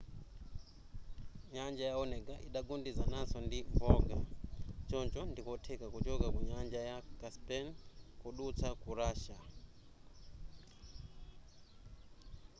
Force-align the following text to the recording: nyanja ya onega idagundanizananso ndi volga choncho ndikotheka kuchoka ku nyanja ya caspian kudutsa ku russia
nyanja 1.55 1.83
ya 1.89 1.95
onega 2.03 2.35
idagundanizananso 2.47 3.37
ndi 3.47 3.59
volga 3.79 4.17
choncho 4.89 5.21
ndikotheka 5.31 5.85
kuchoka 5.93 6.27
ku 6.33 6.39
nyanja 6.49 6.79
ya 6.89 6.97
caspian 7.19 7.67
kudutsa 8.21 8.67
ku 8.81 8.89
russia 9.01 9.39